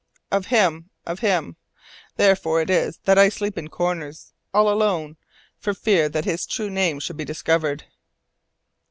"Of 0.31 0.47
him, 0.47 0.89
of 1.05 1.19
him. 1.19 1.57
Therefore 2.15 2.59
it 2.59 2.71
is 2.71 2.97
that 3.03 3.19
I 3.19 3.29
sleep 3.29 3.55
in 3.55 3.67
corners, 3.67 4.33
all 4.51 4.67
alone, 4.67 5.15
for 5.59 5.75
fear 5.75 6.09
that 6.09 6.25
his 6.25 6.47
true 6.47 6.71
name 6.71 6.99
should 6.99 7.17
be 7.17 7.23
discovered." 7.23 7.83